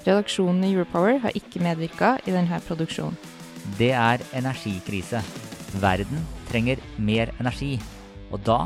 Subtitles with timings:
[0.00, 3.16] Redaksjonen i Europower har ikke medvirka i denne produksjonen.
[3.76, 5.20] Det er energikrise.
[5.82, 7.74] Verden trenger mer energi.
[8.32, 8.64] Og da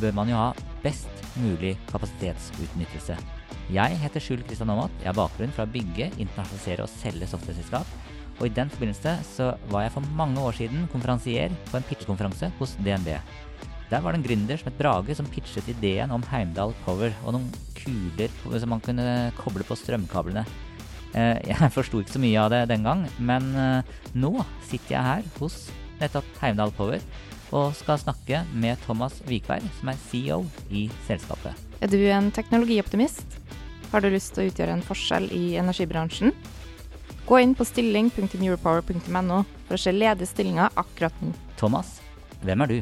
[0.00, 0.48] bør man jo ha
[0.82, 3.16] best mulig kapasitetsutnyttelse.
[3.72, 4.96] Jeg heter Skjul Kristian Aamodt.
[5.00, 7.94] Jeg har bakgrunn fra å bygge, internasjonalisere og selge software-selskap.
[8.40, 12.50] Og i den forbindelse så var jeg for mange år siden konferansier på en pitchekonferanse
[12.58, 13.14] hos DNB.
[13.92, 17.34] Der var det en gründer som het Brage som pitchet ideen om Heimdal Power og
[17.36, 19.06] noen kuler som man kunne
[19.36, 20.46] koble på strømkablene.
[21.12, 24.32] Eh, jeg forsto ikke så mye av det den gang, men eh, nå
[24.68, 25.66] sitter jeg her hos
[26.00, 27.02] nettopp Heimdal Power
[27.52, 30.38] og skal snakke med Thomas Vikberg, som er CEO
[30.72, 31.52] i selskapet.
[31.84, 33.36] Er du en teknologioptimist?
[33.92, 36.32] Har du lyst til å utgjøre en forskjell i energibransjen?
[37.28, 41.34] Gå inn på stilling.neuropower.no for å se ledige stillinger akkurat nå.
[41.60, 41.98] Thomas,
[42.40, 42.78] hvem er du?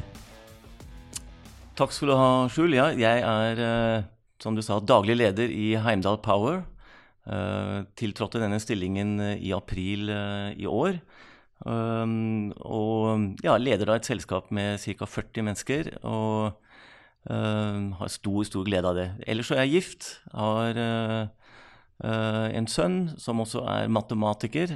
[1.81, 2.77] Takk skal du ha, Skjul.
[2.77, 4.07] Ja, jeg er, eh,
[4.41, 6.63] som du sa, daglig leder i Heimdal Power.
[7.31, 10.99] Uh, tiltrådte denne stillingen uh, i april uh, i år.
[11.61, 15.07] Um, og ja, leder da et selskap med ca.
[15.07, 15.95] 40 mennesker.
[16.03, 16.67] Og
[17.21, 19.03] har stor, stor glede av det.
[19.29, 20.07] Ellers så er jeg gift.
[20.33, 20.79] Har
[22.01, 24.73] en sønn som også er matematiker,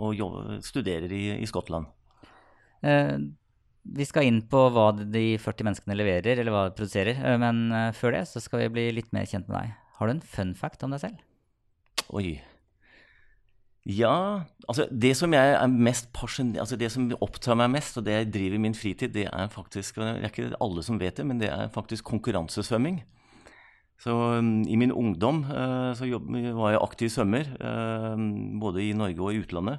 [0.00, 1.84] og jobber, studerer i, i Skottland.
[3.80, 7.16] Vi skal inn på hva de 40 menneskene leverer, eller hva de produserer.
[7.16, 9.74] Eh, men eh, før det så skal vi bli litt mer kjent med deg.
[9.98, 11.24] Har du en fun fact om deg selv?
[12.10, 12.40] Oi.
[13.88, 18.12] Ja, altså det som jeg er mest altså det som opptar meg mest, og det
[18.12, 21.26] jeg driver i min fritid, det er faktisk Det er ikke alle som vet det,
[21.26, 23.02] men det er faktisk konkurransesvømming.
[24.00, 28.16] Så um, i min ungdom uh, så jobb, var jeg aktiv svømmer, uh,
[28.60, 29.78] både i Norge og i utlandet.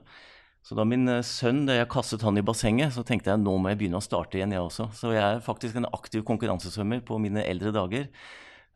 [0.62, 3.56] Så da min eh, sønn, da jeg kastet han i bassenget, så tenkte jeg nå
[3.58, 4.92] må jeg begynne å starte igjen, jeg også.
[4.94, 8.12] Så jeg er faktisk en aktiv konkurransesvømmer på mine eldre dager.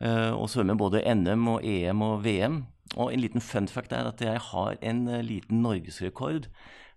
[0.03, 2.63] Uh, og svømmer både NM og EM og VM.
[2.95, 6.50] Og en liten fun fact er at jeg har en uh, liten norgesrekord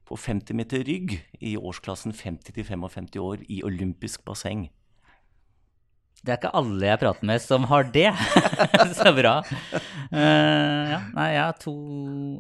[0.09, 4.69] på 50 meter rygg i årsklassen 50-55 år i olympisk basseng.
[6.19, 8.09] Det er ikke alle jeg prater med som har det.
[8.99, 9.37] så bra.
[10.11, 11.75] Uh, ja, nei, jeg har, to,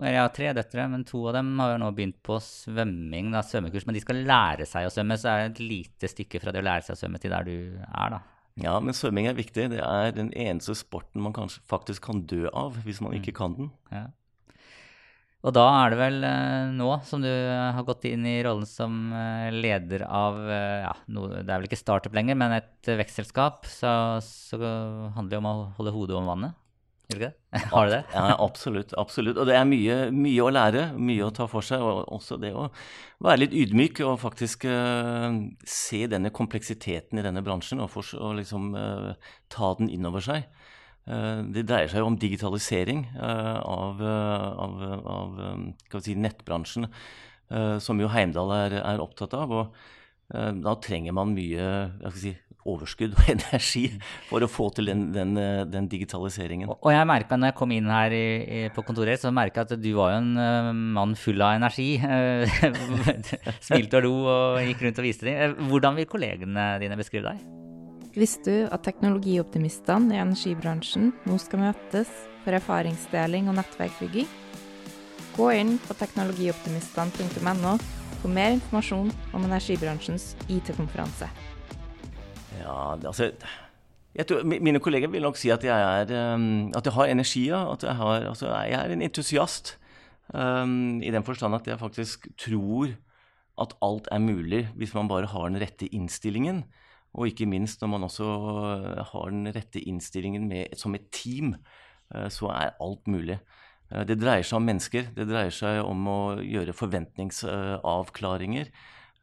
[0.02, 3.44] jeg har tre døtre, men to av dem har jo nå begynt på svømming, da,
[3.46, 3.86] svømmekurs.
[3.86, 6.64] Men de skal lære seg å svømme, så er det et lite stykke fra det
[6.64, 8.20] å lære seg å svømme til der du er, da.
[8.58, 9.68] Ja, men svømming er viktig.
[9.72, 13.38] Det er den eneste sporten man kanskje faktisk kan dø av hvis man ikke mm.
[13.38, 13.70] kan den.
[13.94, 14.06] Ja.
[15.46, 19.12] Og da er det vel eh, nå som du har gått inn i rollen som
[19.14, 23.68] eh, leder av eh, ja, Det er vel ikke startup lenger, men et vekstselskap.
[23.70, 23.92] Så,
[24.26, 24.58] så
[25.14, 26.58] handler det om å holde hodet om vannet.
[27.08, 27.60] Gjør du ikke det?
[27.72, 27.98] Har du det?
[28.12, 28.90] Ja, absolutt.
[29.00, 29.38] absolutt.
[29.40, 31.80] Og det er mye, mye, å lære, mye å ta for seg.
[31.80, 32.66] Og også det å
[33.24, 35.32] være litt ydmyk og faktisk uh,
[35.64, 39.14] se denne kompleksiteten i denne bransjen og, for, og liksom uh,
[39.48, 40.44] ta den inn over seg.
[41.08, 45.40] Uh, det dreier seg jo om digitalisering av, av, av
[46.04, 46.90] si, nettbransjen,
[47.80, 49.54] som jo Heimdal er, er, opptatt av.
[49.56, 51.70] Og da trenger man mye
[52.20, 52.34] si,
[52.72, 53.84] overskudd og energi
[54.28, 55.34] for å få til den, den,
[55.70, 56.70] den digitaliseringen.
[56.76, 59.72] Og jeg merka når jeg kom inn her i, i, på kontoret, så merka jeg
[59.72, 61.90] at du var jo en uh, mann full av energi.
[63.68, 65.56] Smilte og lo og gikk rundt og viste dem.
[65.70, 67.46] Hvordan vil kollegene dine beskrive deg?
[68.18, 72.10] Visste du at teknologioptimistene i energibransjen nå skal møtes
[72.42, 74.26] for erfaringsdeling og nettverkbygging?
[75.36, 77.76] Gå inn på teknologioptimistene.no
[78.18, 81.28] for mer informasjon om energibransjens IT-konferanse.
[82.58, 83.32] Ja, altså
[84.18, 87.44] jeg tror, Mine kolleger vil nok si at jeg, er, um, at jeg har energi.
[87.54, 89.76] At jeg, har, altså, jeg er en entusiast.
[90.34, 92.90] Um, I den forstand at jeg faktisk tror
[93.58, 96.64] at alt er mulig hvis man bare har den rette innstillingen.
[97.16, 101.54] Og ikke minst når man også eh, har den rette innstillingen med, som et team,
[102.14, 103.38] eh, så er alt mulig.
[103.90, 105.08] Eh, det dreier seg om mennesker.
[105.16, 108.70] Det dreier seg om å gjøre forventningsavklaringer.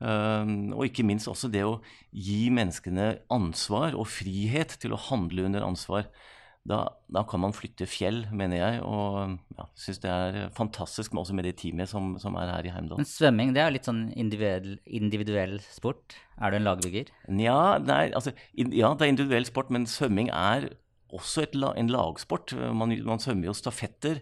[0.03, 1.77] Og ikke minst også det å
[2.11, 6.09] gi menneskene ansvar og frihet til å handle under ansvar
[6.65, 6.79] da,
[7.13, 8.77] da, kan man flytte fjell, mener jeg.
[8.85, 12.65] Og ja, syns det er fantastisk med, også med det teamet som, som, er her
[12.65, 13.01] i Heimdal.
[13.01, 16.17] Men svømming det er litt sånn individuell, individuell sport.
[16.41, 17.11] Er du en lagbygger?
[17.29, 20.71] Ja, nei, altså, ja, det er individuell sport, men svømming er
[21.15, 22.53] også et, en lagsport.
[22.75, 24.21] Man, man svømmer jo stafetter.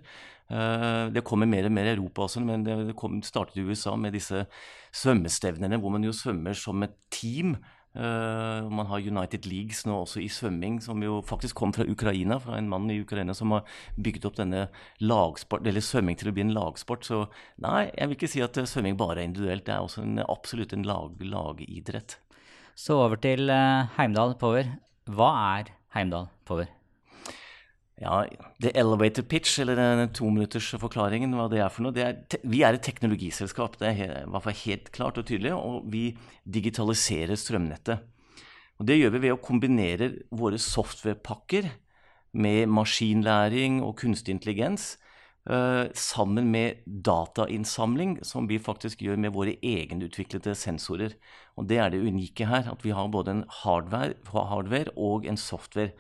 [0.52, 3.96] Uh, det kommer mer og mer i Europa også, men det, kom, startet i USA
[3.96, 4.44] med disse
[4.94, 7.56] svømmestevnene hvor man jo svømmer som et team.
[7.94, 12.40] Uh, man har United Leagues nå også i svømming, som jo faktisk kom fra Ukraina.
[12.44, 13.64] Fra en mann i Ukraina som har
[13.96, 14.68] bygget opp denne
[15.02, 17.08] lagsport, eller svømming til å bli en lagsport.
[17.08, 17.24] Så
[17.64, 19.66] nei, jeg vil ikke si at svømming bare er individuelt.
[19.70, 22.20] Det er også en, absolutt en lag, lagidrett.
[22.76, 23.54] Så over til
[23.98, 24.76] Heimdal Power.
[25.10, 26.83] Hva er Heimdal Power?
[28.04, 28.26] Ja,
[28.60, 31.96] The elevator pitch, eller den tominuttersforklaringen, hva det er for noe.
[32.04, 35.54] Er, vi er et teknologiselskap, det er i hvert fall helt klart og tydelig.
[35.56, 36.10] Og vi
[36.44, 38.04] digitaliserer strømnettet.
[38.82, 41.70] Og Det gjør vi ved å kombinere våre softwarepakker
[42.34, 44.98] med maskinlæring og kunstig intelligens
[45.48, 51.16] uh, sammen med datainnsamling, som vi faktisk gjør med våre egenutviklede sensorer.
[51.56, 55.38] Og Det er det unike her, at vi har både en hardware, hardware og en
[55.38, 55.94] software.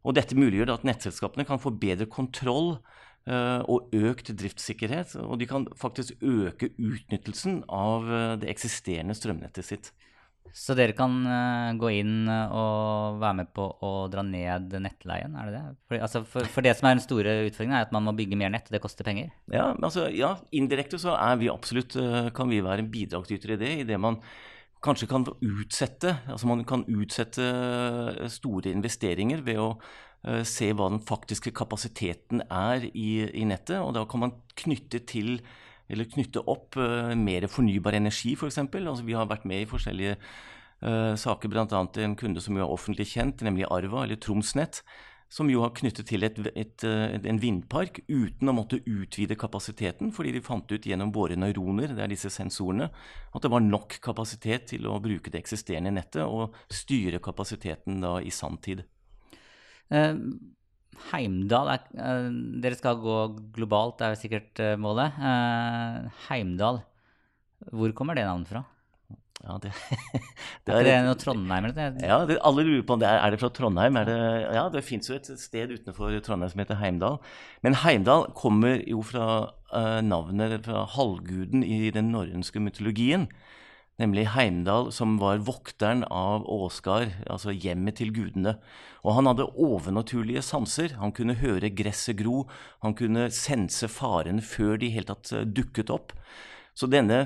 [0.00, 2.78] Og dette muliggjør at nettselskapene kan få bedre kontroll
[3.28, 5.16] uh, og økt driftssikkerhet.
[5.26, 9.90] Og de kan faktisk øke utnyttelsen av uh, det eksisterende strømnettet sitt.
[10.56, 15.50] Så dere kan uh, gå inn og være med på å dra ned nettleien, er
[15.50, 15.64] det det?
[15.84, 18.40] For, altså for, for, det som er den store utfordringen, er at man må bygge
[18.40, 19.28] mer nett, og det koster penger?
[19.52, 21.98] Ja, altså, ja indirekte så er vi absolutt,
[22.34, 23.74] kan vi være en bidragsyter i det.
[23.84, 24.18] i det man
[24.84, 30.90] kanskje kan utsette altså man kan utsette eh, store investeringer ved å uh, se hva
[30.92, 33.78] den faktiske kapasiteten er i, i, nettet.
[33.80, 35.38] Og da kan man knytte til
[35.90, 38.60] eller knytte opp uh, mer fornybar energi, f.eks.
[38.62, 41.66] Altså, vi har vært med i forskjellige uh, saker, bl.a.
[42.04, 44.84] en kunde som jo er offentlig kjent, nemlig Arva, eller Tromsnett
[45.30, 50.10] som jo har knyttet til et, et, et, en vindpark uten å måtte utvide kapasiteten,
[50.14, 52.90] fordi de fant ut gjennom våre neuroner, det er disse sensorene,
[53.30, 58.16] at det var nok kapasitet til å bruke det eksisterende nettet og styre kapasiteten da
[58.18, 58.82] i sanntid.
[59.90, 60.18] Uh,
[61.12, 62.26] Heimdal er, uh,
[62.60, 63.20] Dere skal gå
[63.54, 65.14] globalt, det er sikkert målet.
[66.26, 66.82] Heimdal,
[67.70, 68.66] hvor kommer det navnet fra?
[69.40, 69.70] Ja, det,
[70.66, 71.68] det er, er det noe Trondheim?
[71.70, 71.94] Eller?
[72.04, 73.96] Ja, det, alle lurer på om det er, er det fra Trondheim.
[74.08, 74.18] Det,
[74.52, 77.16] ja, det fins jo et sted utenfor Trondheim som heter Heimdal.
[77.64, 79.30] Men Heimdal kommer jo fra
[79.72, 83.30] uh, navnet fra halvguden i den norrønske mytologien.
[84.00, 88.58] Nemlig Heimdal, som var vokteren av Åsgard, altså hjemmet til gudene.
[89.04, 90.98] Og han hadde overnaturlige sanser.
[91.00, 92.44] Han kunne høre gresset gro.
[92.84, 96.12] Han kunne sense faren før de helt tatt uh, dukket opp.
[96.76, 97.24] Så denne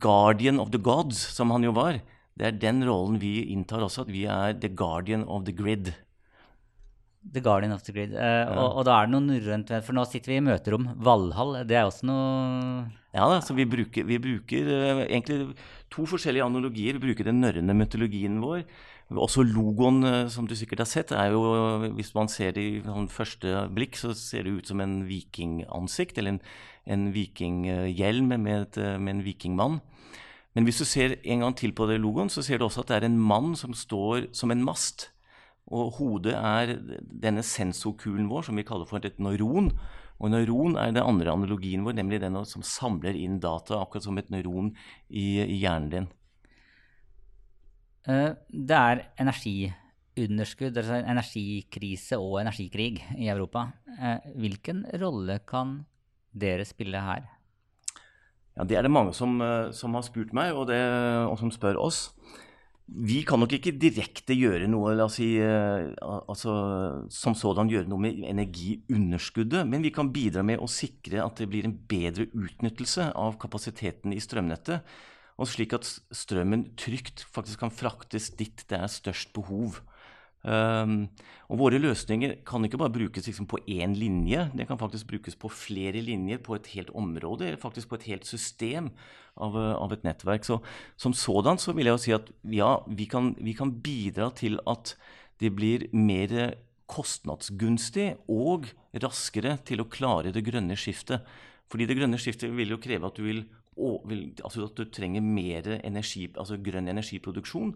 [0.00, 2.00] guardian of the gods, som han jo var,
[2.34, 5.92] det er den rollen vi inntar også, at vi er the guardian of the grid.
[7.32, 8.12] The Guardian of the Grid.
[8.12, 8.48] Uh, ja.
[8.52, 10.90] og, og, da er det noe norrønt For nå sitter vi i møterom.
[11.06, 12.82] Valhall, det er også noe
[13.14, 15.54] Ja da, så vi bruker, vi bruker uh, egentlig
[15.94, 16.98] to forskjellige analogier.
[16.98, 18.66] Vi bruker den norrøne mytologien vår.
[19.12, 22.78] Også logoen, uh, som du sikkert har sett, er jo Hvis man ser det i
[22.84, 26.18] sånn første blikk, så ser det ut som en vikingansikt.
[26.18, 26.40] Eller en
[26.86, 28.78] en vikinghjelm med, med,
[29.08, 29.80] en vikingmann.
[30.54, 32.92] Men hvis du ser en gang til på det logoen, så ser du også at
[32.92, 35.08] det er en mann som står som en mast.
[35.66, 36.76] Og hodet er
[37.08, 39.72] denne sensorkulen vår, som vi kaller for et neuron.
[40.20, 44.20] Og neuron er den andre analogien vår, nemlig den som samler inn data, akkurat som
[44.20, 44.74] et neuron
[45.08, 46.12] i, i hjernen din.
[48.04, 53.70] Eh, det er energiunderskudd, altså energikrise og energikrig i Europa.
[53.96, 55.78] Eh, hvilken rolle kan
[56.32, 57.30] dere spille her?
[58.56, 60.80] Ja, Det er det mange som, eh, som har spurt meg, og, det,
[61.28, 62.10] og, som spør oss.
[62.86, 67.98] Vi kan nok ikke direkte gjøre noe la oss si, altså, som sådan gjøre noe
[67.98, 73.14] med energiunderskuddet, men vi kan bidra med å sikre at det blir en bedre utnyttelse
[73.16, 74.84] av kapasiteten i strømnettet,
[75.34, 79.80] og slik at strømmen trygt faktisk kan fraktes dit det er størst behov.
[80.44, 81.06] Um,
[81.48, 85.38] og våre løsninger kan ikke bare brukes liksom på én linje, det kan faktisk brukes
[85.40, 88.90] på flere linjer på et helt område, eller faktisk på et helt system
[89.40, 90.44] av, av et nettverk.
[90.44, 90.60] Så
[90.96, 94.60] Som sådan så vil jeg jo si at ja, vi kan, vi kan bidra til
[94.68, 94.94] at
[95.40, 96.54] det blir mer
[96.86, 98.68] kostnadsgunstig og
[99.00, 101.24] raskere til å klare det grønne skiftet.
[101.72, 105.80] Fordi det grønne skiftet vil jo kreve at du, vil, altså at du trenger mer
[105.82, 107.74] energi, altså grønn energiproduksjon.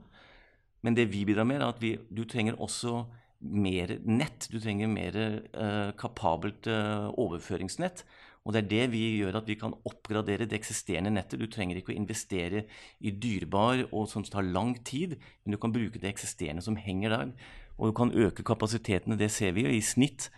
[0.83, 3.03] Men det vi bidrar med, er at vi, du trenger også
[3.41, 4.49] mer nett.
[4.51, 8.05] Du trenger mer uh, kapabelt uh, overføringsnett.
[8.47, 11.41] Og det er det vi gjør, at vi kan oppgradere det eksisterende nettet.
[11.41, 12.65] Du trenger ikke å investere
[13.01, 17.13] i dyrebar og som tar lang tid, men du kan bruke det eksisterende som henger
[17.13, 17.35] der.
[17.77, 20.31] Og du kan øke kapasitetene, det ser vi jo, i snitt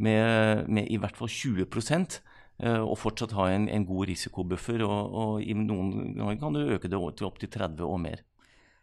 [0.00, 2.20] med, med i hvert fall 20 uh,
[2.60, 4.82] og fortsatt ha en, en god risikobuffer.
[4.84, 8.20] Og, og, i noen ganger kan du øke det til opptil 30 og mer.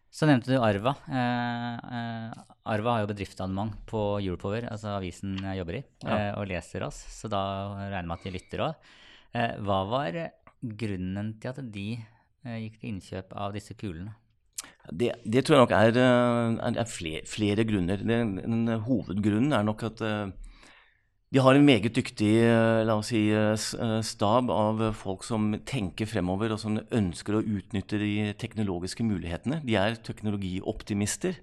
[0.09, 0.93] Så nevnte du Arva.
[1.11, 2.43] Eh, eh,
[2.73, 6.15] Arva har jo bedriftsabonnement på Europower, altså avisen jeg jobber i, Ja.
[6.15, 7.41] eh, og leser oss, så da
[7.75, 8.87] regner jeg med at de lytter òg.
[9.35, 10.19] Eh, hva var
[10.63, 11.87] grunnen til at de
[12.45, 14.15] eh, gikk til innkjøp av disse kulene?
[14.89, 17.97] Det, det tror jeg nok er, eh, er, er flere, flere grunner.
[18.01, 20.31] Den, den hovedgrunnen er nok at eh,
[21.27, 25.49] de har en meget dyktig eh, la oss si, eh, eh, stab av folk som
[25.67, 29.59] tenker fremover, og som ønsker å utnytte de teknologiske mulighetene.
[29.67, 31.41] De er teknologioptimister.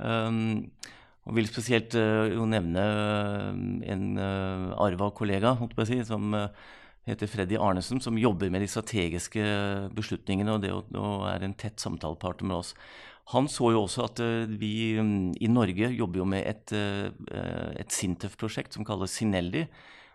[0.00, 0.70] Um,
[1.28, 2.82] og vil spesielt jo nevne
[3.86, 6.32] en arva kollega holdt på si, som
[7.06, 9.44] heter Freddy Arnesen, som jobber med de strategiske
[9.94, 12.72] beslutningene og, det, og er en tett samtalepartner med oss.
[13.30, 17.74] Han så jo også at eh, vi mm, i Norge jobber jo med et, eh,
[17.78, 19.68] et Sintef-prosjekt som kalles Sinelli.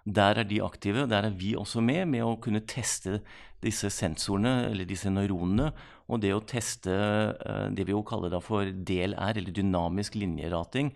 [0.07, 1.07] Der er de aktive.
[1.07, 3.21] Der er vi også med, med å kunne teste
[3.63, 5.71] disse sensorene, eller disse neuronene,
[6.07, 10.91] og det å teste eh, det vi jo kaller da for DLR, eller dynamisk linjerating,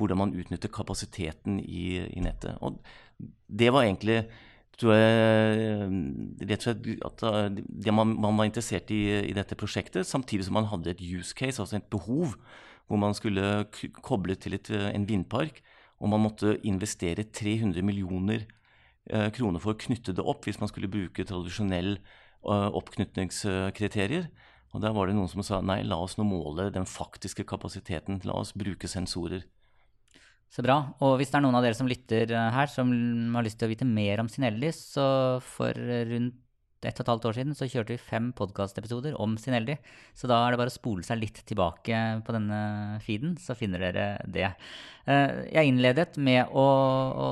[0.00, 2.58] hvordan man utnytter kapasiteten i, i nettet.
[2.64, 2.80] Og
[3.46, 4.24] det var egentlig
[4.80, 5.90] tror jeg,
[6.48, 10.46] rett og slett at uh, det man, man var interessert i, i dette prosjektet, samtidig
[10.48, 12.36] som man hadde et use case, altså et behov,
[12.88, 13.66] hvor man skulle
[14.02, 15.60] koble til et, uh, en vindpark,
[16.02, 18.40] og man måtte investere 300 millioner
[19.06, 21.92] eh, kroner for å knytte det opp, hvis man skulle bruke tradisjonell
[22.42, 24.26] oppknytningskriterier.
[24.74, 28.18] Og der var det noen som sa nei, la oss nå måle den faktiske kapasiteten,
[28.26, 29.44] la oss bruke sensorer.
[30.52, 30.74] Så bra.
[31.00, 32.90] Og hvis det er noen av dere som lytter eh, her, som
[33.36, 35.04] har lyst til å vite mer om Sinelli, så
[35.44, 36.38] for rundt
[36.82, 39.76] ett og et halvt år siden så kjørte vi fem podkastepisoder om Sinelli.
[40.18, 42.58] Så da er det bare å spole seg litt tilbake på denne
[43.04, 44.48] feeden, så finner dere det.
[45.06, 46.64] Eh, Jeg innledet med å,
[47.14, 47.28] å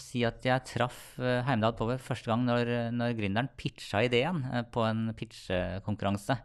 [0.00, 4.62] si at jeg traff eh, Heimdal Power første gang når, når gründeren pitcha ideen eh,
[4.68, 6.36] på en pitchekonkurranse.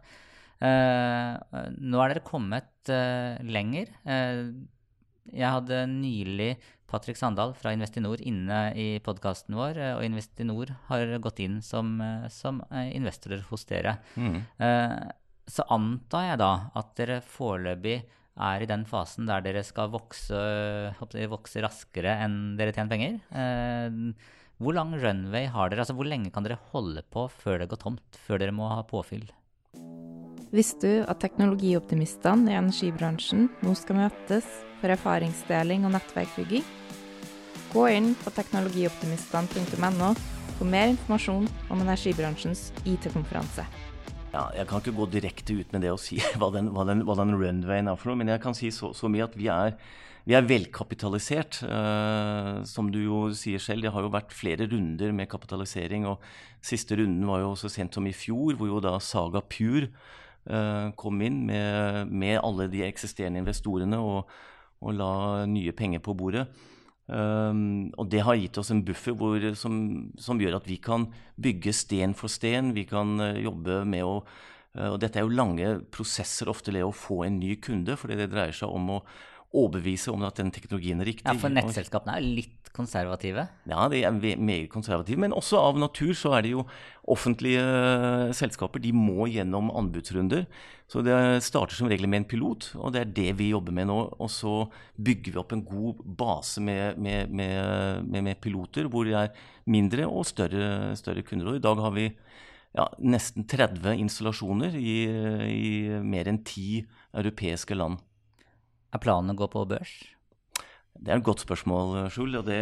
[0.64, 3.92] Eh, Nå er dere kommet eh, lenger.
[5.32, 6.52] Jeg hadde nylig
[6.88, 12.00] Patrick Sandal fra Investinor inne i podkasten vår, eh, og Investinor har gått inn som,
[12.00, 13.98] eh, som eh, investorer hos dere.
[14.16, 14.40] Mm.
[15.48, 18.02] Så antar jeg da at dere foreløpig
[18.38, 20.38] er i den fasen der dere skal vokse,
[21.32, 23.20] vokse raskere enn dere tjener penger.
[23.32, 25.84] Eh, Hvor lang runway har dere?
[25.84, 28.18] Altså Hvor lenge kan dere holde på før det går tomt?
[28.26, 29.28] Før dere må ha påfyll?
[30.50, 34.48] Visste du at teknologioptimistene i energibransjen nå skal møtes
[34.80, 36.66] for erfaringsdeling og nettverkbygging?
[37.68, 40.14] Gå inn på teknologioptimistene.no
[40.58, 43.66] for mer informasjon om energibransjens IT-konferanse.
[44.32, 47.04] Ja, jeg kan ikke gå direkte ut med det og si hva den, hva den,
[47.08, 49.48] hva den runwayen er for noe, men jeg kan si så, så mye at vi
[49.52, 49.76] er,
[50.28, 51.62] vi er velkapitalisert.
[51.64, 56.08] Uh, som du jo sier selv, det har jo vært flere runder med kapitalisering.
[56.10, 56.24] og
[56.64, 59.88] Siste runden var jo så sent som i fjor, hvor jo da Saga Pure
[60.50, 64.38] uh, kom inn med, med alle de eksisterende investorene og,
[64.82, 66.46] og la nye penger på bordet.
[67.08, 69.78] Um, og det har gitt oss en buffer hvor, som,
[70.20, 71.06] som gjør at vi kan
[71.40, 72.74] bygge sten for sten.
[72.76, 76.92] Vi kan uh, jobbe med å uh, Og dette er jo lange prosesser ofte, Leo,
[76.92, 79.02] å få en ny kunde, fordi det dreier seg om å
[79.56, 81.24] overbevise om at den teknologien er riktig.
[81.24, 83.48] Ja, For nettselskapene er jo litt konservative.
[83.66, 85.18] ja, de er meget konservative.
[85.18, 86.66] Men også av natur så er det jo
[87.08, 88.82] offentlige eh, selskaper.
[88.84, 90.44] De må gjennom anbudsrunder.
[90.88, 93.88] Så det starter som regel med en pilot, og det er det vi jobber med
[93.90, 93.98] nå.
[94.20, 94.54] Og så
[94.96, 99.32] bygger vi opp en god base med, med, med, med, med piloter, hvor det er
[99.68, 101.52] mindre og større, større kunder.
[101.52, 102.10] Og i dag har vi
[102.76, 104.98] ja, nesten 30 installasjoner i,
[105.48, 105.72] i
[106.04, 106.82] mer enn ti
[107.16, 108.00] europeiske land.
[108.94, 109.96] Er planen å gå på børs?
[110.98, 112.58] Det er et godt spørsmål, Skjul, og det,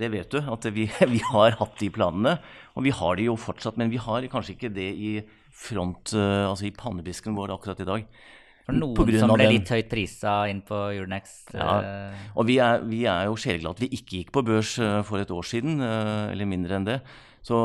[0.00, 0.38] det vet du.
[0.40, 2.38] At vi, vi, har hatt de planene.
[2.78, 5.10] Og vi har de jo fortsatt, men vi har kanskje ikke det i
[5.54, 8.06] front, uh, altså i pannebisken vår akkurat i dag.
[8.64, 11.52] For noen som ble litt høyt prisa inn på Euronext.
[11.52, 11.66] Ja.
[11.84, 15.02] eh, Og vi er, vi er jo sjeleglade at vi ikke gikk på børs uh,
[15.04, 16.98] for et år siden, eller mindre enn det.
[17.44, 17.56] Så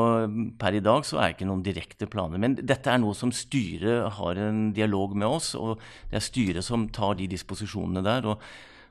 [0.60, 2.40] per i dag så er det ikke noen direkte planer.
[2.42, 6.66] Men dette er noe som styret har en dialog med oss, og det er styret
[6.66, 8.28] som tar de disposisjonene der.
[8.34, 8.44] og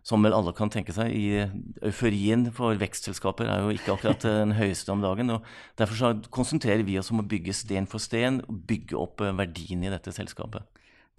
[0.10, 1.44] som vel alle kan tenke seg, i
[1.86, 5.30] euforien for vekstselskaper er jo ikke akkurat den høyeste om dagen.
[5.36, 5.46] og
[5.80, 9.34] Derfor så konsentrerer vi oss om å bygge sten for sten, og bygge opp uh,
[9.36, 10.64] verdien i dette selskapet.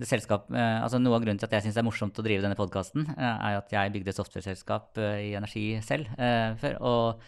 [0.01, 2.25] det selskap, eh, altså Noe av grunnen til at jeg syns det er morsomt å
[2.25, 6.57] drive denne podkasten, eh, er at jeg bygde et softwareselskap eh, i energi selv eh,
[6.57, 6.79] før.
[6.81, 7.21] Og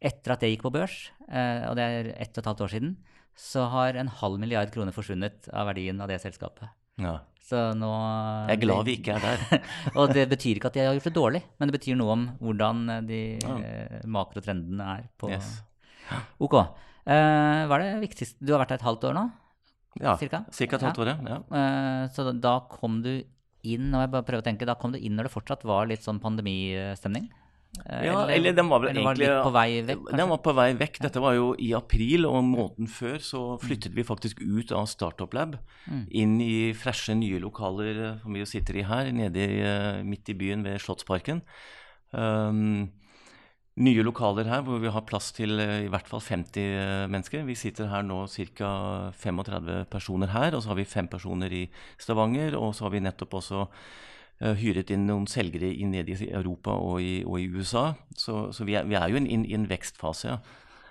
[0.00, 2.72] etter at det gikk på børs, eh, og det er ett og et halvt år
[2.74, 2.92] siden,
[3.38, 6.68] så har en halv milliard kroner forsvunnet av verdien av det selskapet.
[6.98, 7.20] Ja.
[7.48, 7.88] Så nå
[8.50, 9.62] Jeg er glad vi ikke er der.
[9.98, 12.24] Og det betyr ikke at de har gjort det dårlig, men det betyr noe om
[12.42, 13.54] hvordan eh, de Ja.
[13.62, 15.62] eh, makrotrendene er på Yes.
[16.42, 16.58] Ok.
[17.08, 19.24] Eh, hva er det viktigste Du har vært der et halvt år nå?
[20.02, 20.42] Ja, cirka?
[20.52, 21.38] Cirka et halvt år, ja.
[21.48, 23.14] Eh, så da kom du
[23.64, 25.88] inn, og jeg bare prøver å tenke, da kom du inn når det fortsatt var
[25.88, 27.30] litt sånn pandemistemning?
[27.86, 30.18] Eh, Ja, eller den var vel eller egentlig litt på vei vekk, kanskje?
[30.20, 31.00] Den var på vei vekk.
[31.04, 35.34] Dette var jo i april, og måneden før så flyttet vi faktisk ut av Startup
[35.34, 35.58] Lab.
[35.86, 36.04] Mm.
[36.10, 40.02] Inn i freshe, nye lokaler eh, som vi jo sitter i her, nede i, eh,
[40.04, 41.42] midt i byen ved Slottsparken.
[42.10, 42.88] Um,
[43.78, 47.44] nye lokaler her hvor vi har plass til i hvert fall 50 eh, mennesker.
[47.46, 48.72] Vi sitter her nå ca.
[49.14, 51.64] 35 personer her, og så har vi fem personer i
[52.00, 52.56] Stavanger.
[52.58, 53.66] Og så har vi nettopp også
[54.38, 57.90] hyret inn noen selgere inn ned i Europa og i, og i USA.
[58.14, 60.38] Så, så vi, er, vi er jo i en, en vekstfase, ja.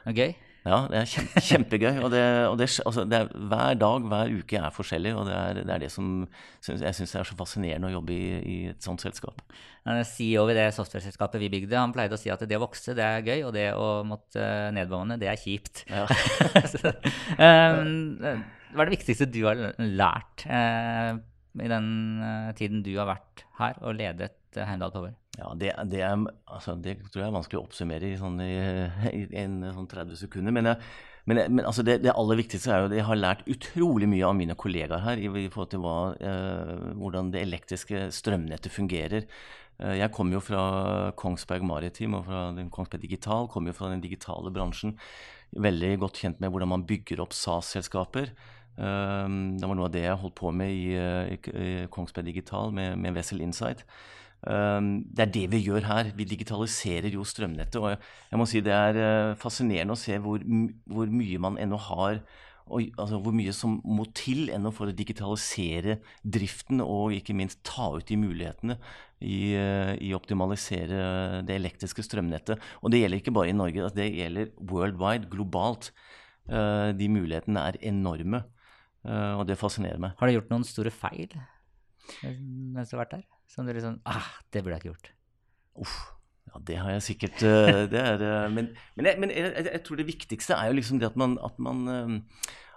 [0.07, 0.35] Gøy.
[0.67, 1.99] Ja, det er kjempe, kjempegøy.
[2.03, 5.13] Og, det, og det, altså, det er, hver dag, hver uke er forskjellig.
[5.15, 6.09] Og det er det, er det som
[6.59, 9.39] synes, jeg syns er så fascinerende å jobbe i, i et sånt selskap.
[9.87, 13.05] CEO i det software-selskapet vi bygde, han pleide å si at det å vokse, det
[13.05, 14.43] er gøy, og det å måtte
[14.75, 15.85] nedbemanne, det er kjipt.
[15.87, 16.03] Ja.
[16.73, 16.91] Så,
[17.39, 21.15] um, hva er det viktigste du har lært eh,
[21.63, 21.87] i den
[22.23, 25.15] eh, tiden du har vært her og ledet uh, Heimdal Power?
[25.37, 26.15] Ja, det, det, er,
[26.49, 28.55] altså, det tror jeg er vanskelig å oppsummere i, sånn, i,
[29.19, 30.55] i en sånn 30 sekunder.
[30.55, 30.81] Men, jeg,
[31.29, 34.25] men, men altså, det, det, aller viktigste er jo at jeg har lært utrolig mye
[34.25, 39.29] av mine kollegaer her i, i forhold til hva, eh, hvordan det elektriske strømnettet fungerer.
[39.77, 40.63] Eh, jeg kommer jo fra
[41.19, 44.97] Kongsberg Maritim og fra Kongsberg Digital, kommer jo fra den digitale bransjen.
[45.53, 48.33] Veldig godt kjent med hvordan man bygger opp SAS-selskaper.
[48.77, 49.25] Eh,
[49.57, 52.97] det var noe av det jeg holdt på med i, i, i Kongsberg Digital med,
[53.01, 53.85] med Vessel Insight.
[54.45, 56.11] Um, det er det vi gjør her.
[56.15, 57.79] Vi digitaliserer jo strømnettet.
[57.81, 60.43] Og jeg, må si det er uh, fascinerende å se hvor,
[60.85, 62.21] hvor mye man ennå har
[62.67, 67.61] og, altså, Hvor mye som må til ennå for å digitalisere driften og ikke minst
[67.63, 68.75] ta ut de mulighetene
[69.23, 72.59] i, uh, å optimalisere det elektriske strømnettet.
[72.83, 75.93] Og det gjelder ikke bare i Norge, det gjelder worldwide, globalt.
[76.47, 78.39] De mulighetene er enorme,
[79.07, 80.17] og det fascinerer meg.
[80.19, 81.31] Har du gjort noen store feil
[82.23, 83.25] mens du har vært der?
[83.51, 85.09] Som du liksom ah, det burde jeg ikke gjort.
[85.83, 85.97] Uff.
[86.47, 89.81] Ja, det har jeg sikkert uh, det er, uh, Men, men, jeg, men jeg, jeg,
[89.83, 92.23] tror det viktigste er jo liksom det at man, at man,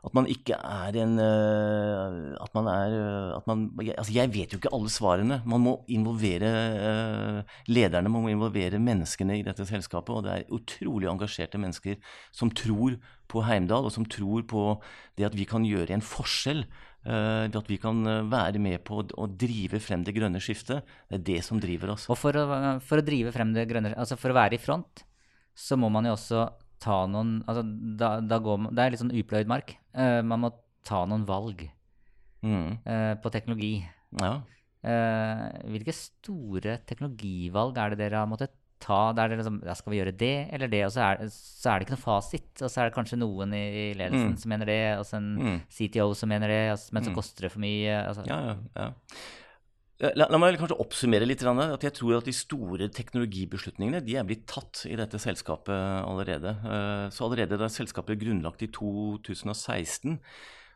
[0.06, 2.94] at man ikke er en At man er
[3.36, 5.40] at man, altså Jeg vet jo ikke alle svarene.
[5.44, 10.14] Man må involvere lederne, man må involvere menneskene i dette selskapet.
[10.14, 11.98] Og det er utrolig engasjerte mennesker
[12.32, 12.96] som tror
[13.30, 14.64] på Heimdal, og som tror på
[15.18, 16.64] det at vi kan gjøre en forskjell.
[17.00, 20.84] Uh, at vi kan være med på å, drive frem det grønne skiftet.
[21.08, 22.04] Det er det som driver oss.
[22.12, 22.44] Og for å,
[22.84, 25.04] for å drive frem det grønne altså for å være i front,
[25.56, 26.44] så må man jo også
[26.80, 27.62] ta noen altså
[28.00, 29.74] da, da går man, Det er litt sånn upløyd mark.
[29.96, 30.52] Uh, man må
[30.86, 31.66] ta noen valg
[32.42, 32.70] mm.
[32.86, 33.74] uh, på teknologi.
[34.20, 34.40] Ja.
[35.70, 39.98] hvilke store teknologivalg er det dere har måttet ta der det liksom, ja, Skal vi
[40.00, 40.80] gjøre det eller det?
[40.86, 42.48] Og så er, så er, det ikke noe fasit.
[42.62, 44.38] Og så er det kanskje noen i, i ledelsen Mm.
[44.40, 45.58] som mener det, og så en Mm.
[45.68, 46.62] CTO som mener det,
[46.92, 47.14] men så Mm.
[47.14, 47.94] koster det for mye.
[48.08, 48.24] Altså.
[48.26, 48.90] Ja, ja, ja.
[50.00, 51.42] La, la meg kanskje oppsummere litt.
[51.44, 56.54] At jeg tror at de store teknologibeslutningene de er blitt tatt i dette selskapet allerede.
[56.64, 60.16] Eh, Så allerede da selskapet ble grunnlagt i 2016,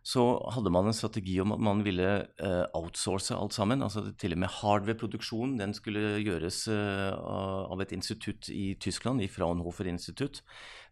[0.05, 2.05] så hadde man en strategi om at man ville
[2.37, 3.81] eh, outsource alt sammen.
[3.81, 9.33] altså Til og med hardware-produksjonen den skulle gjøres eh, av et institutt i Tyskland, i
[9.33, 10.43] Fraunhofer institutt.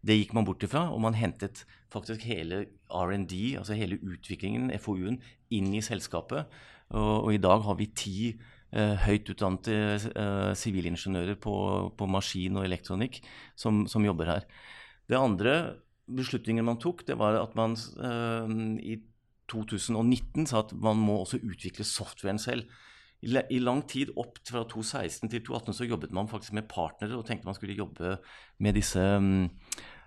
[0.01, 5.21] Det gikk man bort ifra, og man hentet faktisk hele R&D, altså hele utviklingen, FoU-en,
[5.53, 6.49] inn i selskapet.
[6.93, 11.55] Og, og i dag har vi ti eh, høyt utdannede eh, sivilingeniører på,
[11.97, 13.21] på maskin og elektronikk
[13.59, 14.47] som, som jobber her.
[15.09, 15.55] Det andre
[16.13, 18.55] beslutningen man tok, det var at man eh,
[18.93, 18.99] i
[19.51, 22.69] 2019 sa at man må også utvikle softwaren selv.
[23.23, 27.23] I, lang tid, opp fra 2016 til 2018, så jobbet man faktisk med partnere og
[27.23, 28.17] tenkte man skulle jobbe
[28.59, 29.45] med disse mm,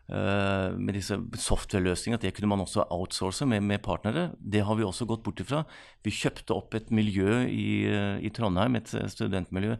[0.08, 4.28] med disse software-løsningene, at det kunne man også outsource med, med partnere.
[4.38, 5.64] Det har vi også gått bort ifra.
[6.06, 9.74] Vi kjøpte opp et miljø i, eh, i Trondheim, et studentmiljø,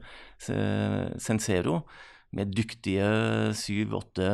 [1.22, 1.84] Sensero,
[2.36, 3.06] med dyktige
[3.56, 4.26] syv-åtte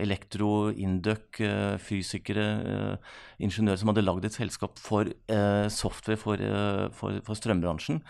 [0.00, 2.96] elektro-, induc, eh, fysikere, eh,
[3.44, 8.00] ingeniører som hadde lagd et selskap for eh, software for, eh, for, for strømbransjen.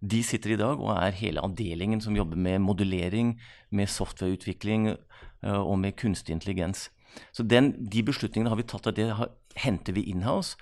[0.00, 3.34] De sitter i dag og er hele avdelingen som jobber med modulering,
[3.74, 5.07] med softwareutvikling eh,
[5.42, 6.88] og med kunstig intelligens.
[7.32, 10.58] Så den, de beslutningene har vi tatt, og det har, henter vi inhouse.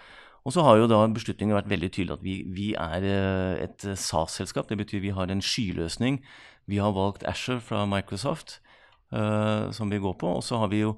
[0.46, 3.82] Og så har jo da beslutningen vært veldig tydelig at vi, vi er eh, et
[3.98, 4.68] SAS-selskap.
[4.70, 6.20] Det betyr vi har en skyløsning.
[6.70, 8.60] Vi har valgt Asher fra Microsoft,
[9.14, 10.36] uh, som vi går på.
[10.38, 10.96] Og så har vi jo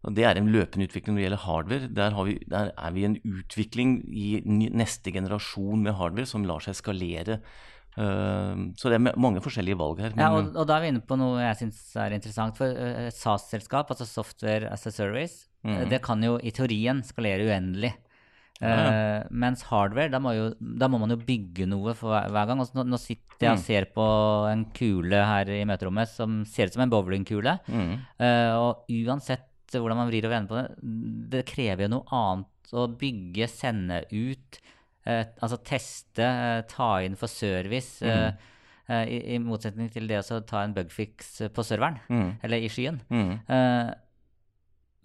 [0.00, 1.88] og Det er en løpende utvikling når det gjelder hardware.
[1.92, 6.78] Der, vi, der er vi en utvikling i neste generasjon med hardware som lar seg
[6.78, 7.42] skalere.
[7.98, 10.14] Eh, så det er mange forskjellige valg her.
[10.18, 12.58] Ja, og, og da er vi inne på noe jeg syns er interessant.
[12.58, 15.74] For eh, et SAS-selskap, altså Software as a Service, Mhm.
[15.76, 17.92] eh, det kan jo i teorien skalere uendelig.
[18.60, 22.60] Uh, mens hardware, da må, jo, da må, man jo bygge noe for hver, gang.
[22.60, 23.62] Altså, nå, nå, sitter jeg og mm.
[23.64, 24.08] ser på
[24.50, 27.54] en kule her i møterommet som ser ut som en bowlingkule.
[27.72, 27.94] Mm.
[28.60, 30.92] Og uansett hvordan man vrir og vender på det,
[31.32, 34.60] det krever jo noe annet å bygge, sende ut,
[35.40, 36.28] altså teste,
[36.70, 38.04] ta inn for service.
[38.04, 38.46] Mm.
[38.90, 42.30] I, I, motsetning til det å ta en bugfix på serveren, mm.
[42.42, 42.96] eller i skyen.
[43.06, 43.36] Mm.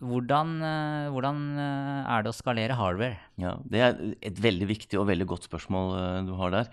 [0.04, 3.18] Hvordan, eh, hvordan, eh, er det å skalere hardware?
[3.38, 6.66] Ja, Det er et veldig viktig og veldig godt spørsmål eh, du har der.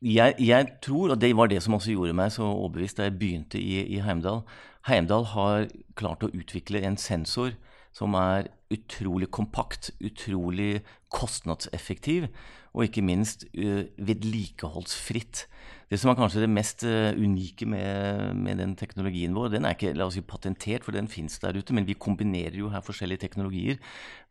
[0.00, 3.18] Jeg, jeg, tror, og det var det som også gjorde meg så overbevist da jeg
[3.18, 4.42] begynte i, i Heimdal
[4.86, 7.54] Heimdal har klart å utvikle en sensor
[7.94, 10.82] som er utrolig kompakt, utrolig
[11.14, 12.26] kostnadseffektiv
[12.74, 15.44] og ikke minst uh, vedlikeholdsfritt.
[15.90, 19.76] Det som er kanskje det mest uh, unike med, med, den teknologien vår, den er
[19.76, 22.82] ikke la oss si, patentert, for den fins der ute, men vi kombinerer jo her
[22.82, 23.78] forskjellige teknologier.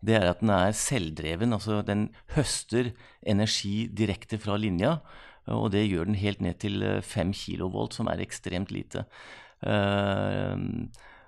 [0.03, 1.55] Det er at den er selvdreven.
[1.55, 4.97] altså Den høster energi direkte fra linja.
[5.51, 9.03] Og det gjør den helt ned til 5 eh, kilovolt, som er ekstremt lite.
[9.63, 10.55] Uh,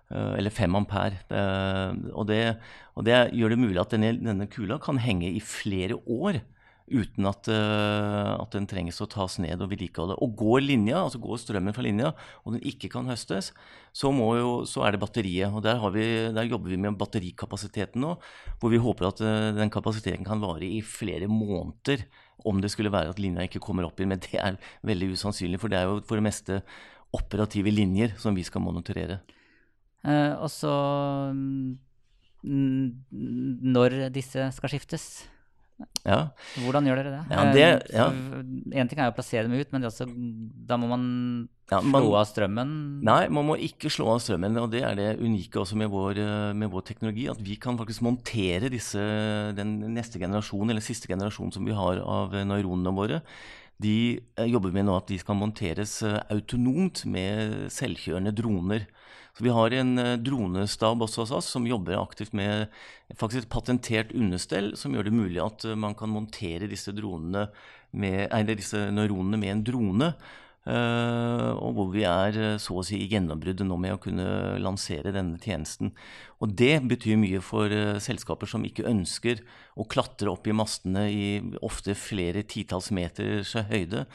[0.10, 1.22] eller 5 ampere.
[2.14, 2.42] Og det,
[2.94, 6.44] og det, gjør det mulig at denne, denne kula kan henge i flere år
[6.86, 10.18] uten at, uh, at, den trenges å tas ned og vedlikeholde.
[10.22, 12.12] Og går linja, altså går strømmen fra linja,
[12.44, 13.52] og den ikke kan høstes,
[13.96, 15.54] så, jo, så er det batteriet.
[15.56, 18.16] Og der, vi, der, jobber vi med batterikapasiteten nå,
[18.62, 19.24] hvor vi håper at
[19.58, 22.06] den kapasiteten kan vare i flere måneder
[22.46, 24.14] om det skulle være at linja ikke kommer opp igjen.
[24.14, 26.62] Men det er veldig usannsynlig, for det er jo for det meste
[27.16, 29.24] operative linjer som vi skal monitorere.
[30.06, 30.72] Uh, og så
[31.34, 31.78] mm,
[33.76, 35.08] Når disse skal skiftes?
[36.06, 36.30] Ja.
[36.62, 37.24] Hvordan gjør dere det?
[37.34, 38.06] Ja, det ja.
[38.80, 41.04] En ting er å plassere dem ut, men også, da må man,
[41.68, 42.72] ja, man, slå av strømmen?
[43.04, 44.56] Nei, man må ikke slå av strømmen.
[44.62, 46.22] Og det er det unike også med vår,
[46.56, 47.26] med vår teknologi.
[47.34, 49.04] At vi kan faktisk montere disse,
[49.58, 53.20] den neste generasjon, eller siste generasjon som vi har av neuronene våre.
[53.82, 58.88] De eh, jobber med nå at de skal monteres eh, autonomt med selvkjørende droner.
[59.36, 62.70] Så vi har en eh, dronestab også hos oss som jobber aktivt med
[63.20, 68.22] faktisk et patentert understell som gjør det mulig at eh, man kan montere disse, med,
[68.32, 70.16] eller disse neuronene med en drone.
[70.66, 74.24] Uh, og hvor vi er så å si i gjennombruddet nå med å kunne
[74.58, 75.92] lansere denne tjenesten.
[76.42, 77.70] Og det betyr mye for
[78.02, 79.44] selskaper som ikke ønsker
[79.78, 81.28] å klatre opp i mastene i
[81.62, 84.08] ofte flere titalls meters høyde,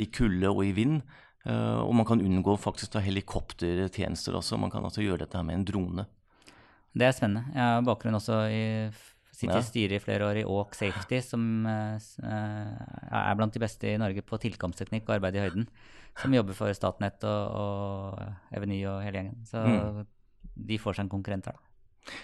[0.00, 1.04] i kulde og i vind.
[1.46, 4.58] Uh, og man kan unngå faktisk ta helikoptertjenester også.
[4.58, 6.06] Man kan altså gjøre dette her med en drone.
[6.96, 7.52] Det er spennende.
[7.54, 8.64] Jeg har bakgrunn også i
[9.36, 13.90] sitter i styret i flere år i Åk Safety, som uh, er blant de beste
[13.90, 15.68] i Norge på tilkomstteknikk og arbeid i høyden.
[16.16, 19.42] Som jobber for Statnett og, og Eveny og hele gjengen.
[19.44, 19.98] Så mm.
[20.70, 22.14] de får seg en konkurrent her, da.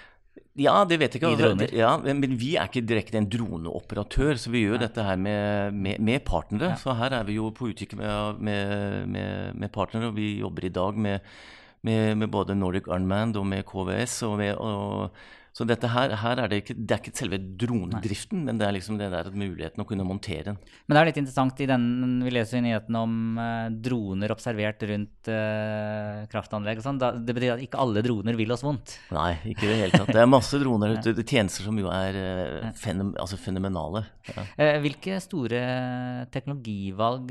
[0.60, 1.36] Ja, det vet jeg ikke.
[1.40, 1.72] Droner.
[1.76, 4.84] Ja, men vi er ikke direkte en droneoperatør, så vi gjør Nei.
[4.84, 6.74] dette her med, med, med partnere.
[6.74, 6.80] Ja.
[6.80, 9.12] Så her er vi jo på utkikk med, med,
[9.56, 14.18] med, partnere, og vi jobber i dag med, både Nordic Unmanned og med KVS.
[14.28, 18.46] og, og så dette her, her er det, ikke, det er ikke selve dronedriften, Nei.
[18.48, 20.56] men det er liksom det der muligheten å kunne montere den.
[20.86, 21.84] Men det er litt interessant i den,
[22.24, 26.80] Vi leser i nyhetene om uh, droner observert rundt uh, kraftanlegg.
[26.80, 27.02] og sånn.
[27.02, 28.96] Det betyr at ikke alle droner vil oss vondt?
[29.12, 30.14] Nei, ikke i det hele tatt.
[30.16, 31.14] Det er masse droner ute.
[31.20, 34.06] Tjenester som jo er uh, fenomen, altså fenomenale.
[34.32, 34.78] Ja.
[34.80, 35.60] hvilke store
[36.32, 37.28] teknologivalg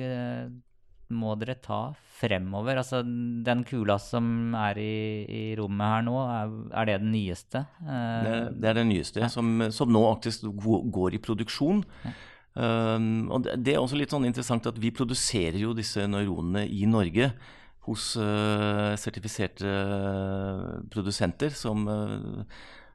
[1.13, 2.79] må dere ta fremover?
[2.81, 4.95] Altså, den kula som er i,
[5.25, 7.63] i rommet her nå, er, er det den nyeste?
[7.83, 7.93] Uh,
[8.25, 9.31] det, det, er den nyeste, ja.
[9.31, 11.83] som, som, nå faktisk går i produksjon.
[12.05, 12.13] Ja.
[12.51, 16.83] Um, og det, er også litt sånn interessant at vi produserer jo disse neuronene i
[16.89, 17.29] Norge
[17.87, 21.87] hos uh, sertifiserte uh, produsenter som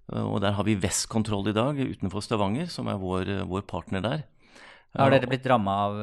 [0.06, 4.20] og der har vi Vestkontroll i dag utenfor Stavanger, som er vår, vår partner der.
[4.94, 5.96] Har dere blitt ramma av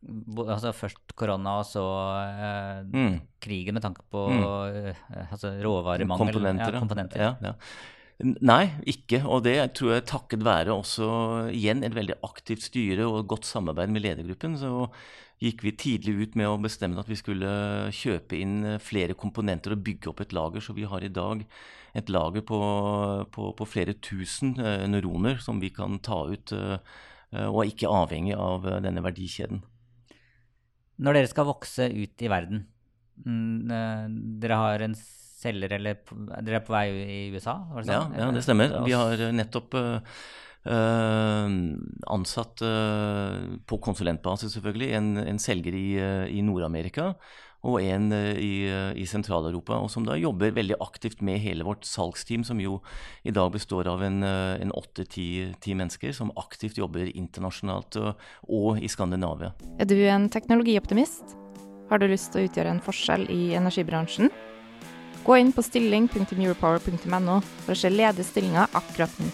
[0.00, 1.84] altså først korona og så
[2.24, 3.16] eh, mm.
[3.42, 4.44] krigen med tanke på mm.
[4.88, 6.30] eh, altså råvaremangel?
[6.30, 6.72] Komponenter.
[6.72, 7.24] Ja, komponenter.
[7.24, 7.56] Ja, ja.
[8.20, 9.22] Nei, ikke.
[9.24, 11.08] Og det tror jeg takket være også
[11.56, 14.58] igjen et veldig aktivt styre og godt samarbeid med ledergruppen.
[14.60, 14.88] Så
[15.40, 17.48] gikk vi tidlig ut med å bestemme at vi skulle
[17.96, 20.64] kjøpe inn flere komponenter og bygge opp et lager.
[20.64, 21.46] Så vi har i dag
[21.96, 22.60] et lager på,
[23.32, 26.52] på, på flere tusen uh, neuroner som vi kan ta ut,
[27.30, 29.64] og er ikke avhengig av denne verdikjeden.
[31.00, 32.66] Når dere skal vokse ut i verden,
[33.24, 34.04] mm, eh,
[34.42, 34.96] dere har en
[35.40, 36.02] selger eller
[36.44, 37.56] Dere er på vei i USA?
[37.72, 37.94] Det sånn?
[37.94, 38.76] ja, ja, det stemmer.
[38.84, 41.48] Vi har eh, nettopp uh,
[42.12, 47.14] ansatt uh, på konsulentbasis selvfølgelig en, en selger i, uh, i Nord-Amerika.
[47.66, 49.76] Og en i, i Sentral-Europa.
[49.80, 52.78] Og som da jobber veldig aktivt med hele vårt salgsteam, som jo
[53.24, 59.52] i dag består av en åtte-ti mennesker som aktivt jobber internasjonalt og, og i Skandinavia.
[59.78, 61.36] Er du en teknologioptimist?
[61.90, 64.30] Har du lyst til å utgjøre en forskjell i energibransjen?
[65.26, 69.28] Gå inn på stilling.europower.no for å se ledige stillinger akkurat nå.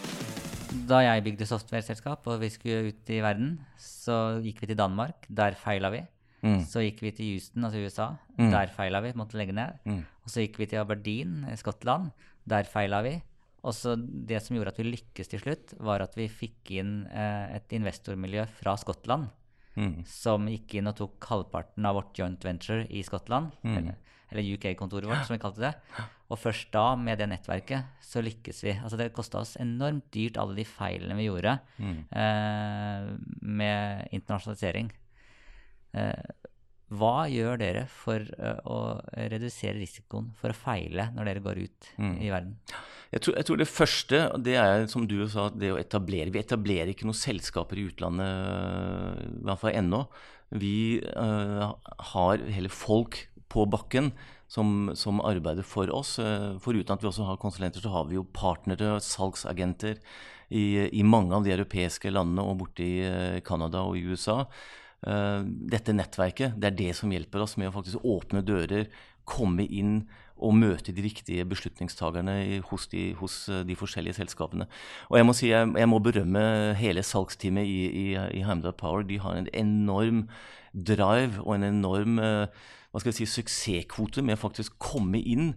[0.89, 5.29] Da jeg bygde software-selskap og vi skulle ut i verden, så gikk vi til Danmark.
[5.29, 6.03] Der feila vi.
[6.47, 6.61] Mm.
[6.69, 8.09] Så gikk vi til Houston, altså USA.
[8.37, 8.51] Mm.
[8.55, 9.81] Der feila vi, måtte legge ned.
[9.89, 10.05] Mm.
[10.23, 12.13] Og så gikk vi til Aberdeen, Skottland.
[12.47, 13.17] Der feila vi.
[13.67, 17.01] Og så det som gjorde at vi lykkes til slutt, var at vi fikk inn
[17.11, 19.27] eh, et investormiljø fra Skottland.
[19.77, 20.05] Mm.
[20.09, 23.51] Som gikk inn og tok halvparten av vårt joint venture i Skottland.
[23.67, 23.75] Mm.
[23.81, 25.73] Eller, eller UK-kontoret vårt, som vi kalte det.
[26.31, 28.77] Og først da, med det nettverket, så lykkes vi.
[28.79, 31.99] Altså det kosta oss enormt dyrt, alle de feilene vi gjorde mm.
[32.23, 33.11] eh,
[33.43, 34.91] med internasjonalisering.
[35.97, 36.51] Eh,
[36.97, 38.77] hva gjør dere for uh, å
[39.33, 42.13] redusere risikoen for å feile når dere går ut mm.
[42.23, 42.53] i verden?
[43.11, 46.31] Jeg tror, jeg tror, det første det er som du sa, det å etablere.
[46.31, 50.05] Vi etablerer ikke noen selskaper i utlandet, i hvert fall ennå.
[50.55, 51.75] Vi uh,
[52.13, 53.19] har heller folk
[53.51, 54.13] på bakken
[54.51, 56.17] som, som, arbeider for oss.
[56.23, 60.01] Eh, foruten at vi også har konsulenter, så har vi jo partnere, salgsagenter,
[60.47, 64.45] i, i mange av de europeiske landene og borte i eh, Canada og i USA.
[65.05, 68.89] Uh, dette nettverket det er det som hjelper oss med å faktisk åpne dører,
[69.29, 70.07] komme inn
[70.37, 74.69] og møte de riktige beslutningstagerne hos de, hos de forskjellige selskapene.
[75.09, 76.43] Og jeg må si, jeg, jeg må berømme
[76.77, 78.07] hele salgsteamet i, i,
[78.37, 79.07] i Heimdal Power.
[79.09, 80.27] De har en enorm
[80.77, 82.53] drive og en enorm uh,
[82.93, 85.51] hva skal jeg si, suksesskvote med å faktisk komme inn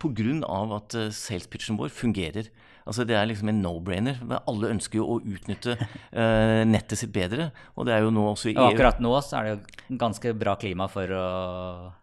[0.00, 0.40] pga.
[0.76, 2.48] at salespitchen vår fungerer.
[2.88, 4.20] Altså Det er liksom en no-brainer.
[4.48, 7.50] Alle ønsker jo å utnytte uh, nettet sitt bedre.
[7.76, 8.62] Og det er jo nå også i EU.
[8.62, 11.26] Og akkurat nå så er det jo ganske bra klima for å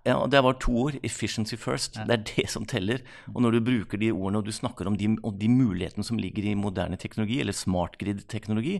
[0.06, 1.00] Ja, det var to ord.
[1.06, 2.00] Efficiency first.
[2.00, 2.08] Ja.
[2.10, 3.04] Det er det som teller.
[3.34, 6.22] Og når du bruker de ordene og du snakker om de, om de mulighetene som
[6.22, 8.80] ligger i moderne teknologi, eller smart grid-teknologi,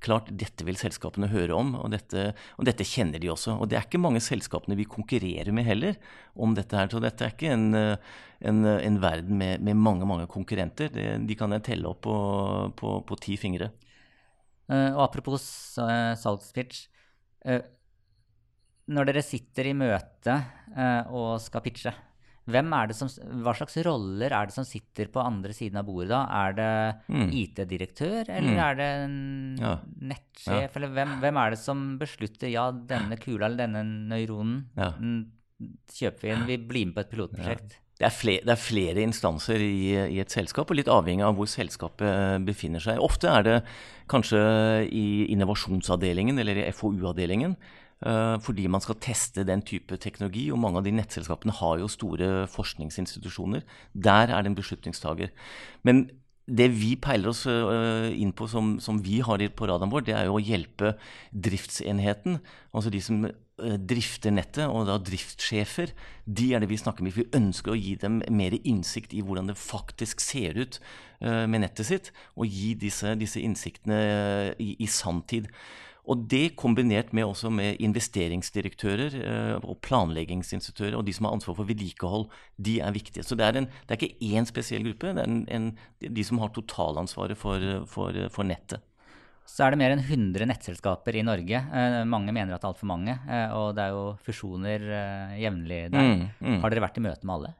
[0.00, 3.58] Klart, dette vil selskapene høre om, og dette, og dette, kjenner de også.
[3.60, 5.98] Og det er ikke mange selskapene vi konkurrerer med heller
[6.40, 6.88] om dette her.
[6.88, 10.88] Så dette er ikke en, en, en verden med, med, mange mange konkurrenter.
[10.94, 12.16] Det, de kan jeg telle opp på,
[12.80, 13.68] på, på ti fingre.
[14.70, 15.44] Uh, og apropos
[15.82, 16.86] uh, salgspitch.
[17.44, 17.60] Uh,
[18.90, 20.34] når dere sitter i møte
[21.14, 21.92] og skal pitche,
[22.96, 23.10] som,
[23.44, 26.22] hva slags roller er det som sitter på andre siden av bordet da?
[26.42, 26.70] Er det
[27.08, 27.28] mm.
[27.42, 28.62] IT-direktør, eller mm.
[28.66, 29.18] er det en
[29.60, 29.74] ja.
[30.12, 30.70] nettsjef?
[30.70, 30.72] Ja.
[30.80, 34.90] Eller hvem, hvem, er det som beslutter ja, denne kula eller denne nøyronen ja.
[35.94, 37.78] kjøper vi inn, vi blir med på et pilotprosjekt?
[38.00, 41.34] Det er, flere, det er, flere, instanser i, i, et selskap, og litt avhengig av
[41.36, 42.96] hvor selskapet befinner seg.
[43.04, 43.56] Ofte er det
[44.08, 44.40] kanskje
[44.88, 47.58] i innovasjonsavdelingen eller i FoU-avdelingen.
[48.00, 50.48] Eh, fordi man skal teste den type teknologi.
[50.52, 53.66] Og mange av de nettselskapene har jo store forskningsinstitusjoner.
[53.92, 55.34] Der er det en beslutningstaker.
[55.84, 56.08] Men
[56.50, 60.16] det vi peiler oss eh, inn på som, som vi har på radaren vår, det
[60.16, 60.96] er jo å hjelpe
[61.30, 62.40] driftsenheten.
[62.72, 65.92] Altså de som eh, drifter nettet, og da driftssjefer.
[66.24, 67.14] De er det vi snakker med.
[67.20, 70.80] Vi ønsker å gi dem mer innsikt i hvordan det faktisk ser ut
[71.20, 72.06] med nettet sitt.
[72.40, 73.98] Og gi disse, disse innsiktene
[74.56, 75.50] i, i sanntid.
[76.08, 81.58] Og det kombinert med også med investeringsdirektører eh, og planleggingsinstituttører og de som har ansvar
[81.58, 83.24] for vedlikehold, de er viktige.
[83.26, 86.26] Så det er, en, det er ikke én spesiell gruppe, det er en, en, de
[86.26, 88.82] som har totalansvaret for, for, for, nettet.
[89.50, 91.58] Så er det mer enn 100 nettselskaper i Norge.
[91.58, 93.16] Eh, mange mener at det er altfor mange.
[93.26, 96.06] Eh, og det er jo fusjoner eh, jevnlig der.
[96.06, 96.60] Mm, mm.
[96.62, 97.56] Har dere vært i møte med alle?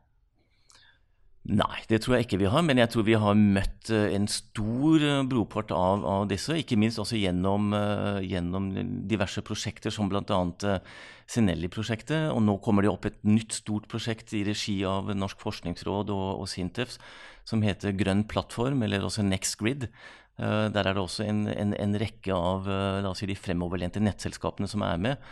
[1.48, 2.62] Nei, det tror jeg ikke vi har.
[2.66, 6.53] Men jeg tror vi har møtt eh, en stor eh, brorpart av, av, disse.
[6.61, 8.68] Ikke minst også gjennom, uh, gjennom
[9.09, 10.76] diverse prosjekter, som bl.a.
[11.31, 12.29] Sinelli-prosjektet.
[12.35, 16.29] Og nå kommer det opp et nytt stort prosjekt i regi av Norsk forskningsråd og,
[16.44, 17.00] og Sintefs
[17.48, 19.88] som heter Grønn plattform, eller også Next Grid.
[20.38, 22.68] Der er det også en, en, en rekke av
[23.18, 25.24] si, de fremoverlente nettselskapene som er med.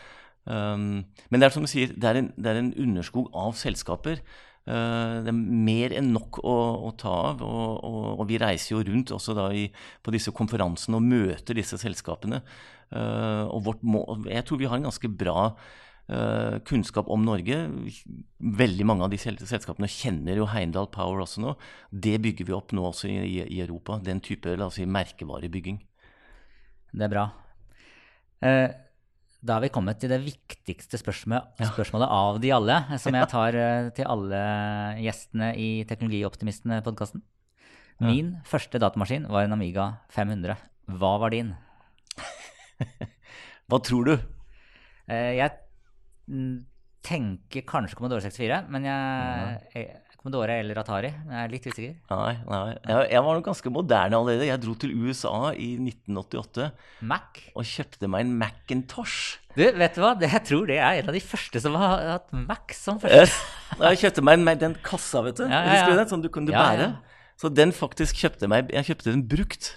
[0.49, 4.25] Men det er som du sier, det er en, det er en underskog av selskaper.
[4.69, 6.57] Eh, det er mer enn nok å,
[6.89, 7.43] å ta av.
[7.45, 9.67] Og, og, og, vi reiser jo rundt også da i,
[10.05, 12.43] på disse konferansene og møter disse selskapene.
[12.89, 17.59] Uh, og mål, jeg tror vi har en ganske bra uh, kunnskap om Norge.
[18.41, 21.53] Veldig mange av de selskapene kjenner jo Heimdal Power også nå.
[21.93, 24.01] Det bygger vi opp nå også i, i Europa.
[24.05, 25.83] Den type si, merkevarebygging.
[26.97, 27.27] Det er bra.
[28.41, 28.69] Uh,
[29.39, 33.59] da har vi kommet til det viktigste spørsmålet, spørsmålet av de alle, som jeg tar
[33.59, 34.41] uh, til alle
[35.05, 37.23] gjestene i Teknologioptimistene-podkasten.
[38.03, 40.59] Min første datamaskin var en Amiga 500.
[40.99, 41.55] Hva var din?
[43.69, 44.15] Hva tror du?
[45.07, 45.55] Uh, jeg
[47.07, 51.09] tenker kanskje Commodore 64, men jeg, jeg Commodore eller Atari.
[51.09, 51.95] Jeg er litt usikker.
[52.11, 52.75] Nei, nei.
[52.85, 54.49] Jeg, jeg var nok ganske moderne allerede.
[54.49, 56.67] Jeg dro til USA i 1988
[57.09, 57.41] Mac.
[57.55, 59.39] og kjøpte meg en Macintosh.
[59.57, 60.13] Du, vet du hva?
[60.21, 63.41] Jeg tror det er en av de første som har hatt Mac som første.
[63.81, 65.47] Jeg kjøpte meg en, den kassa, vet du.
[65.47, 65.73] Ja, ja, ja.
[65.73, 66.13] Husker du den?
[66.13, 66.93] Sånn du kunne bære.
[67.39, 69.77] Så den faktisk kjøpte meg Jeg kjøpte den brukt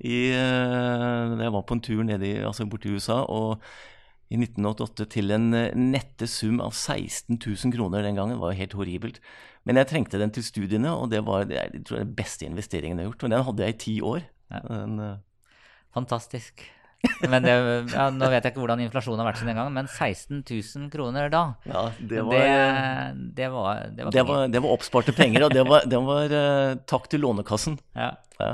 [0.00, 3.18] i, eh, da jeg var på en tur nedi, altså borte i USA.
[3.28, 3.60] og
[4.30, 8.36] i 1988 til en eh, nette sum av 16 000 kroner den gangen.
[8.36, 9.22] Det var jo helt horribelt.
[9.66, 13.00] Men jeg trengte den til studiene, og det var det jeg tror, den beste investeringen
[13.00, 13.24] jeg har gjort.
[13.26, 14.22] Og den hadde jeg i ti år.
[14.54, 14.60] Ja.
[14.68, 15.56] Den, uh...
[15.96, 16.62] Fantastisk.
[17.24, 17.52] Men det,
[17.94, 20.90] ja, nå vet jeg ikke hvordan inflasjonen har vært siden den gangen, men 16 000
[20.92, 25.14] kroner da, ja, det var, det, det var, det var, det var, det var oppsparte
[25.16, 27.78] penger, og det var, det var uh, takk til Lånekassen.
[27.96, 28.12] Ja.
[28.36, 28.52] Ja.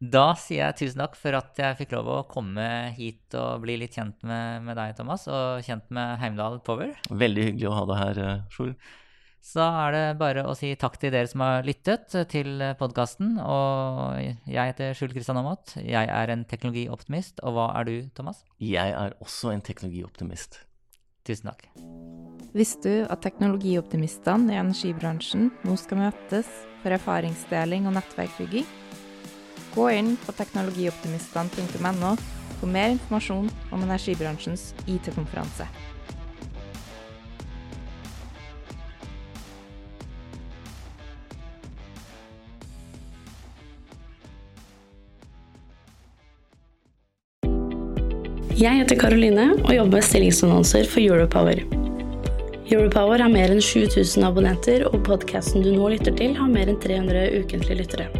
[0.00, 2.64] Da sier jeg tusen takk for at jeg fikk lov å komme
[2.96, 6.94] hit og bli litt kjent med, med deg, Thomas, og kjent med Heimdal Power.
[7.12, 8.72] Veldig hyggelig å ha deg her, eh, Sjur.
[9.44, 13.38] Så er det bare å si takk til dere som har lyttet til podkasten.
[13.40, 15.76] Og jeg heter Skjul Kristian Aamodt.
[15.80, 17.40] Jeg er en teknologioptimist.
[17.44, 18.42] Og hva er du, Thomas?
[18.60, 20.62] Jeg er også en teknologioptimist.
[21.28, 21.68] Tusen takk.
[22.56, 26.48] Visste du at teknologioptimistene i energibransjen nå skal møtes
[26.82, 28.68] for erfaringsdeling og nettverkbygging?
[29.74, 32.16] Gå inn på teknologioptimistene.no
[32.60, 35.68] for mer informasjon om energibransjens IT-konferanse.
[48.60, 51.62] Jeg heter Karoline og jobber med stillingsannonser for Europower.
[52.68, 56.82] Europower har mer enn 7000 abonnenter, og podkasten du nå lytter til, har mer enn
[56.82, 58.19] 300 ukentlige lyttere.